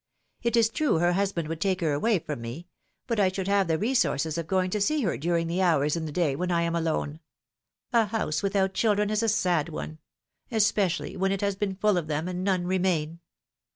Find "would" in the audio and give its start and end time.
1.47-1.61